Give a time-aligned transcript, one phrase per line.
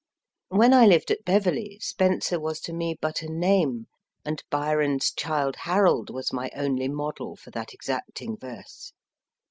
[0.49, 3.85] When I lived at Bcverley, Spenser was to me but a name,
[4.25, 8.93] and Byron s Childe Harold was my only model for that exacting verse.